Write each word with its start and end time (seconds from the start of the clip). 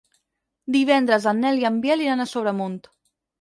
Divendres 0.75 1.27
en 1.33 1.43
Nel 1.43 1.61
i 1.65 1.67
en 1.71 1.77
Biel 1.85 2.03
iran 2.07 2.25
a 2.25 2.29
Sobremunt. 2.33 2.81